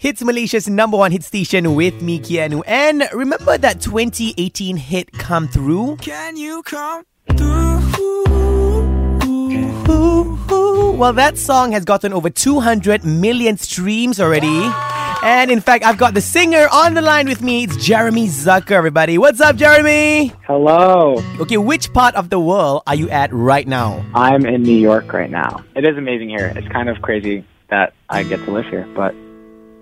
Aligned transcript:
Hitz 0.00 0.22
Malaysia's 0.22 0.68
number 0.68 0.96
one 0.96 1.10
hit 1.10 1.24
station 1.24 1.74
with 1.74 2.00
me, 2.00 2.20
Kianu. 2.20 2.62
And 2.68 3.02
remember 3.12 3.58
that 3.58 3.80
2018 3.80 4.76
hit 4.76 5.10
Come 5.10 5.48
Through? 5.48 5.96
Can 5.96 6.36
you 6.36 6.62
come 6.62 7.04
through? 7.36 7.80
Well, 10.92 11.12
that 11.14 11.36
song 11.36 11.72
has 11.72 11.84
gotten 11.84 12.12
over 12.12 12.30
200 12.30 13.04
million 13.04 13.56
streams 13.56 14.20
already. 14.20 14.70
And 15.24 15.50
in 15.50 15.60
fact, 15.60 15.84
I've 15.84 15.98
got 15.98 16.14
the 16.14 16.20
singer 16.20 16.68
on 16.72 16.94
the 16.94 17.02
line 17.02 17.26
with 17.26 17.42
me. 17.42 17.64
It's 17.64 17.84
Jeremy 17.84 18.28
Zucker, 18.28 18.70
everybody. 18.70 19.18
What's 19.18 19.40
up, 19.40 19.56
Jeremy? 19.56 20.32
Hello. 20.46 21.16
Okay, 21.40 21.56
which 21.56 21.92
part 21.92 22.14
of 22.14 22.30
the 22.30 22.38
world 22.38 22.84
are 22.86 22.94
you 22.94 23.10
at 23.10 23.32
right 23.32 23.66
now? 23.66 24.06
I'm 24.14 24.46
in 24.46 24.62
New 24.62 24.78
York 24.78 25.12
right 25.12 25.30
now. 25.30 25.64
It 25.74 25.84
is 25.84 25.98
amazing 25.98 26.28
here. 26.28 26.52
It's 26.54 26.68
kind 26.68 26.88
of 26.88 27.02
crazy 27.02 27.44
that 27.68 27.94
I 28.08 28.22
get 28.22 28.44
to 28.44 28.52
live 28.52 28.66
here, 28.66 28.86
but 28.94 29.12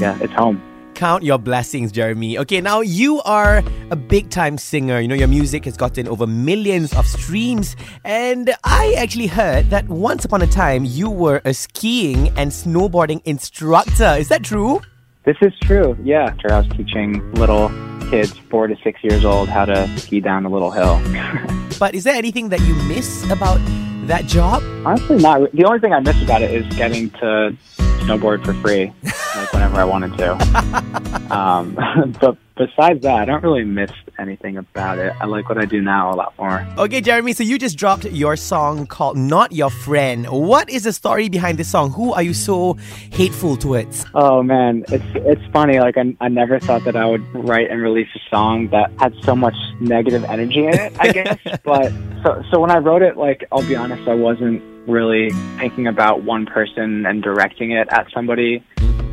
yeah, 0.00 0.18
it's 0.20 0.32
home. 0.32 0.62
Count 0.94 1.22
your 1.22 1.38
blessings, 1.38 1.92
Jeremy. 1.92 2.36
Okay, 2.38 2.60
now 2.60 2.80
you 2.80 3.22
are 3.22 3.62
a 3.90 3.96
big 3.96 4.28
time 4.28 4.58
singer. 4.58 5.00
You 5.00 5.08
know, 5.08 5.14
your 5.14 5.28
music 5.28 5.64
has 5.64 5.76
gotten 5.76 6.08
over 6.08 6.26
millions 6.26 6.92
of 6.94 7.06
streams. 7.06 7.76
And 8.04 8.52
I 8.64 8.94
actually 8.98 9.28
heard 9.28 9.70
that 9.70 9.88
once 9.88 10.24
upon 10.24 10.42
a 10.42 10.46
time 10.46 10.84
you 10.84 11.08
were 11.08 11.40
a 11.44 11.54
skiing 11.54 12.28
and 12.36 12.50
snowboarding 12.50 13.22
instructor. 13.24 14.16
Is 14.18 14.28
that 14.28 14.42
true? 14.42 14.82
This 15.24 15.36
is 15.40 15.52
true. 15.62 15.96
Yeah, 16.02 16.24
after 16.24 16.52
I 16.52 16.60
was 16.60 16.68
teaching 16.76 17.32
little 17.32 17.70
kids, 18.10 18.32
four 18.50 18.66
to 18.66 18.76
six 18.82 19.02
years 19.02 19.24
old, 19.24 19.48
how 19.48 19.64
to 19.66 19.86
ski 19.98 20.20
down 20.20 20.44
a 20.44 20.50
little 20.50 20.70
hill. 20.70 21.00
But 21.78 21.94
is 21.94 22.04
there 22.04 22.14
anything 22.14 22.50
that 22.50 22.60
you 22.60 22.74
miss 22.74 23.24
about 23.30 23.58
that 24.06 24.26
job? 24.26 24.62
Honestly, 24.84 25.16
not. 25.16 25.50
The 25.52 25.64
only 25.64 25.78
thing 25.78 25.94
I 25.94 26.00
miss 26.00 26.20
about 26.22 26.42
it 26.42 26.50
is 26.50 26.66
getting 26.76 27.08
to 27.12 27.56
snowboard 28.00 28.44
for 28.44 28.52
free, 28.54 28.92
like 29.36 29.52
whenever 29.52 29.76
I 29.76 29.84
wanted 29.84 30.16
to. 30.18 31.00
Um, 31.30 31.78
but 32.20 32.36
besides 32.56 33.02
that, 33.02 33.20
I 33.20 33.24
don't 33.24 33.42
really 33.42 33.64
miss 33.64 33.90
anything 34.18 34.56
about 34.56 34.98
it. 34.98 35.12
I 35.20 35.26
like 35.26 35.48
what 35.48 35.58
I 35.58 35.64
do 35.64 35.80
now 35.80 36.12
a 36.12 36.16
lot 36.16 36.34
more. 36.38 36.66
Okay, 36.76 37.00
Jeremy, 37.00 37.32
so 37.32 37.44
you 37.44 37.58
just 37.58 37.78
dropped 37.78 38.04
your 38.04 38.36
song 38.36 38.86
called 38.86 39.16
Not 39.16 39.52
Your 39.52 39.70
Friend. 39.70 40.26
What 40.28 40.68
is 40.68 40.84
the 40.84 40.92
story 40.92 41.28
behind 41.28 41.58
this 41.58 41.70
song? 41.70 41.92
Who 41.92 42.12
are 42.12 42.22
you 42.22 42.34
so 42.34 42.74
hateful 43.12 43.56
towards? 43.56 44.04
Oh 44.14 44.42
man, 44.42 44.84
it's 44.88 45.04
it's 45.14 45.52
funny. 45.52 45.78
Like 45.78 45.96
I, 45.96 46.16
I 46.20 46.28
never 46.28 46.58
thought 46.58 46.84
that 46.84 46.96
I 46.96 47.06
would 47.06 47.22
write 47.34 47.70
and 47.70 47.80
release 47.80 48.08
a 48.14 48.20
song 48.28 48.68
that 48.68 48.90
had 48.98 49.14
so 49.22 49.36
much 49.36 49.56
negative 49.80 50.24
energy 50.24 50.66
in 50.66 50.74
it. 50.74 50.92
I 50.98 51.12
guess, 51.12 51.38
but 51.64 51.92
so 52.24 52.42
so 52.50 52.60
when 52.60 52.70
I 52.70 52.78
wrote 52.78 53.02
it, 53.02 53.16
like 53.16 53.44
I'll 53.52 53.66
be 53.66 53.76
honest, 53.76 54.06
I 54.08 54.14
wasn't 54.14 54.62
really 54.88 55.30
thinking 55.58 55.86
about 55.86 56.24
one 56.24 56.46
person 56.46 57.06
and 57.06 57.22
directing 57.22 57.70
it 57.70 57.88
at 57.90 58.10
somebody. 58.12 58.64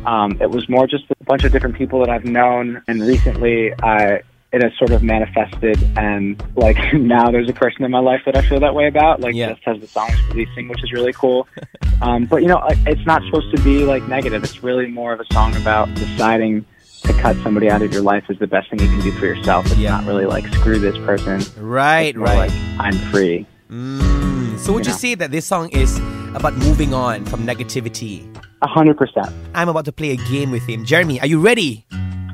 Um, 0.08 0.38
it 0.40 0.50
was 0.50 0.68
more 0.68 0.86
just 0.86 1.04
a 1.20 1.24
bunch 1.24 1.44
of 1.44 1.52
different 1.52 1.76
people 1.76 2.00
that 2.00 2.08
I've 2.08 2.24
known, 2.24 2.82
and 2.88 3.02
recently 3.02 3.72
I. 3.82 4.22
It 4.50 4.62
has 4.62 4.72
sort 4.78 4.92
of 4.92 5.02
manifested, 5.02 5.76
and 5.98 6.42
like 6.56 6.78
now 6.94 7.30
there's 7.30 7.50
a 7.50 7.52
person 7.52 7.84
in 7.84 7.90
my 7.90 7.98
life 7.98 8.22
that 8.24 8.34
I 8.34 8.40
feel 8.48 8.58
that 8.60 8.74
way 8.74 8.86
about. 8.86 9.20
Like 9.20 9.34
Yeah. 9.34 9.52
just 9.52 9.60
as 9.68 9.78
the 9.82 9.86
song's 9.86 10.16
releasing, 10.28 10.68
which 10.68 10.82
is 10.82 10.90
really 10.92 11.12
cool. 11.12 11.46
Um, 12.00 12.26
but 12.26 12.42
you 12.42 12.48
know, 12.48 12.62
it's 12.86 13.04
not 13.06 13.22
supposed 13.24 13.50
to 13.56 13.60
be 13.64 13.84
like 13.84 14.06
negative. 14.08 14.44
It's 14.44 14.62
really 14.62 14.86
more 14.86 15.12
of 15.12 15.18
a 15.20 15.24
song 15.34 15.54
about 15.56 15.92
deciding 15.96 16.64
to 17.02 17.12
cut 17.14 17.36
somebody 17.42 17.68
out 17.68 17.82
of 17.82 17.92
your 17.92 18.02
life 18.02 18.24
is 18.30 18.38
the 18.38 18.46
best 18.46 18.70
thing 18.70 18.78
you 18.78 18.86
can 18.86 19.00
do 19.00 19.10
for 19.18 19.26
yourself. 19.26 19.66
It's 19.66 19.76
Yeah. 19.78 19.90
not 19.96 20.04
really 20.06 20.24
like 20.24 20.46
screw 20.54 20.78
this 20.78 20.96
person. 20.98 21.42
Right, 21.62 22.16
right. 22.16 22.48
Like 22.48 22.52
I'm 22.78 22.96
free. 23.10 23.46
Mm. 23.68 24.58
So 24.60 24.72
would 24.74 24.86
you 24.86 24.92
Yeah. 24.92 24.96
say 24.98 25.14
that 25.16 25.30
this 25.32 25.44
song 25.44 25.70
is 25.72 25.98
about 26.34 26.54
moving 26.56 26.94
on 26.94 27.24
from 27.26 27.44
negativity? 27.44 28.24
A 28.62 28.68
hundred 28.68 28.96
percent. 28.96 29.28
I'm 29.54 29.68
about 29.68 29.84
to 29.84 29.92
play 29.92 30.10
a 30.10 30.16
game 30.16 30.50
with 30.50 30.66
him. 30.66 30.84
Jeremy, 30.84 31.20
are 31.20 31.26
you 31.26 31.40
ready? 31.40 31.86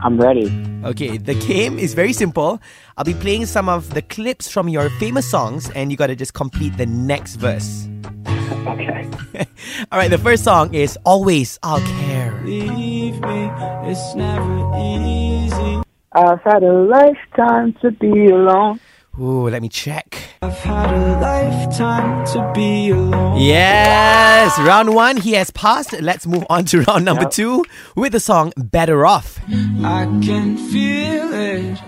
I'm 0.02 0.18
ready. 0.18 0.52
Okay, 0.84 1.16
the 1.16 1.34
game 1.34 1.78
is 1.78 1.94
very 1.94 2.12
simple. 2.12 2.60
I'll 2.96 3.04
be 3.04 3.14
playing 3.14 3.46
some 3.46 3.68
of 3.68 3.94
the 3.94 4.02
clips 4.02 4.50
from 4.50 4.68
your 4.68 4.90
famous 5.00 5.28
songs, 5.28 5.70
and 5.70 5.90
you 5.90 5.96
gotta 5.96 6.16
just 6.16 6.34
complete 6.34 6.76
the 6.76 6.86
next 6.86 7.36
verse. 7.36 7.88
Okay. 8.26 9.08
All 9.92 9.98
right, 9.98 10.10
the 10.10 10.18
first 10.18 10.44
song 10.44 10.74
is 10.74 10.98
Always 11.04 11.58
I'll 11.62 11.80
Care. 11.80 12.40
Leave 12.44 13.20
me, 13.20 13.50
it's 13.84 14.14
never 14.14 14.76
easy. 14.76 15.82
I've 16.12 16.42
had 16.42 16.62
a 16.62 16.72
lifetime 16.72 17.72
to 17.82 17.90
be 17.90 18.26
alone. 18.26 18.78
Ooh, 19.20 19.48
let 19.48 19.62
me 19.62 19.68
check. 19.68 20.18
I've 20.42 20.58
had 20.58 20.92
a 20.92 21.20
lifetime 21.20 22.26
to 22.34 22.52
be 22.52 22.90
alone. 22.90 23.40
Yes, 23.40 24.58
round 24.58 24.92
one, 24.94 25.16
he 25.18 25.32
has 25.34 25.50
passed. 25.52 25.92
Let's 26.00 26.26
move 26.26 26.44
on 26.50 26.64
to 26.66 26.80
round 26.88 27.04
number 27.04 27.22
Yep. 27.22 27.30
two 27.30 27.64
with 27.94 28.12
the 28.12 28.20
song 28.20 28.52
Better 28.56 29.06
Off. 29.06 29.38
I 29.84 30.04
can 30.22 30.56
feel 30.56 31.32
it 31.32 31.78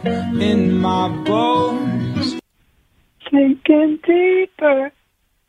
in 0.41 0.79
my 0.79 1.09
bones. 1.25 2.39
Sinking 3.31 3.99
deeper 4.07 4.93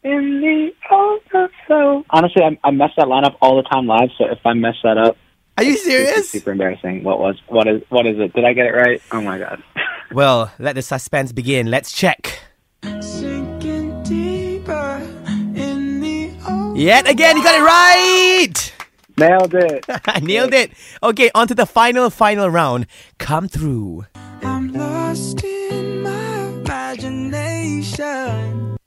in 0.04 0.42
the 0.42 0.72
overflow. 0.92 2.04
Honestly, 2.10 2.42
I, 2.44 2.58
I 2.64 2.72
mess 2.72 2.90
that 2.98 3.08
line 3.08 3.24
up 3.24 3.38
all 3.40 3.56
the 3.62 3.70
time 3.70 3.86
live. 3.86 4.10
So 4.18 4.26
if 4.26 4.40
I 4.46 4.54
mess 4.54 4.76
that 4.84 4.98
up, 4.98 5.16
Are 5.58 5.64
you 5.64 5.74
it's 5.74 5.84
serious? 5.84 6.30
super 6.32 6.52
embarrassing. 6.54 7.04
What 7.04 7.20
was? 7.20 7.40
What 7.50 7.68
is? 7.68 7.84
What 7.90 8.08
is 8.08 8.18
it? 8.20 8.34
Did 8.34 8.46
I 8.46 8.54
get 8.54 8.66
it 8.66 8.72
right? 8.74 9.00
Oh 9.12 9.22
my 9.22 9.38
god. 9.38 9.62
Well, 10.12 10.52
let 10.60 10.76
the 10.76 10.82
suspense 10.82 11.32
begin. 11.32 11.70
Let's 11.70 11.92
check. 11.92 12.40
Sinking 13.02 14.04
deeper 14.04 15.02
in 15.56 16.00
the 16.00 16.32
ocean. 16.48 16.76
Yet 16.76 17.10
again, 17.10 17.38
you 17.38 17.44
got 17.44 17.56
it 17.56 17.64
right! 17.64 18.74
Nailed 19.18 19.54
it. 19.56 19.86
Nailed 20.24 20.54
it. 20.54 20.72
Okay, 21.02 21.32
on 21.34 21.48
to 21.48 21.56
the 21.56 21.66
final, 21.66 22.10
final 22.10 22.50
round. 22.50 22.86
Come 23.18 23.48
through. 23.48 24.06
I'm 24.44 24.72
lost 24.72 25.44
in 25.44 26.04
my 26.04 26.48
imagination. 26.48 28.78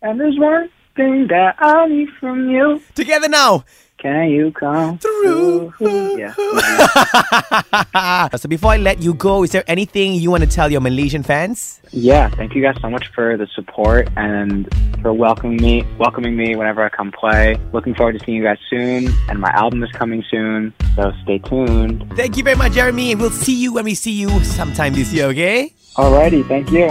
And 0.00 0.20
there's 0.20 0.38
one 0.38 0.70
thing 0.94 1.26
that 1.28 1.56
I 1.58 1.86
need 1.88 2.08
from 2.20 2.50
you. 2.50 2.82
Together 2.94 3.28
now. 3.28 3.64
Can 3.98 4.30
you 4.30 4.50
come 4.50 4.98
Through. 4.98 5.72
Yeah. 6.18 6.34
so 8.36 8.48
before 8.48 8.72
I 8.72 8.76
let 8.76 9.00
you 9.00 9.14
go, 9.14 9.44
is 9.44 9.52
there 9.52 9.62
anything 9.68 10.14
you 10.14 10.28
want 10.28 10.42
to 10.42 10.48
tell 10.48 10.72
your 10.72 10.80
Malaysian 10.80 11.22
fans? 11.22 11.80
Yeah. 11.92 12.28
Thank 12.30 12.56
you 12.56 12.62
guys 12.62 12.74
so 12.80 12.90
much 12.90 13.06
for 13.14 13.36
the 13.36 13.46
support 13.54 14.08
and 14.16 14.68
for 15.02 15.12
welcoming 15.12 15.58
me, 15.58 15.84
welcoming 15.98 16.36
me 16.36 16.56
whenever 16.56 16.82
I 16.82 16.88
come 16.88 17.12
play. 17.12 17.56
Looking 17.72 17.94
forward 17.94 18.18
to 18.18 18.24
seeing 18.24 18.38
you 18.38 18.42
guys 18.42 18.58
soon. 18.68 19.08
And 19.28 19.38
my 19.38 19.50
album 19.50 19.84
is 19.84 19.92
coming 19.92 20.24
soon, 20.28 20.74
so 20.96 21.12
stay 21.22 21.38
tuned. 21.38 22.04
Thank 22.16 22.36
you 22.36 22.42
very 22.42 22.56
much, 22.56 22.72
Jeremy, 22.72 23.12
and 23.12 23.20
we'll 23.20 23.30
see 23.30 23.54
you 23.54 23.72
when 23.72 23.84
we 23.84 23.94
see 23.94 24.10
you 24.10 24.30
sometime 24.42 24.94
this 24.94 25.12
year, 25.12 25.26
okay? 25.26 25.72
Alrighty. 25.94 26.44
Thank 26.48 26.72
you. 26.72 26.90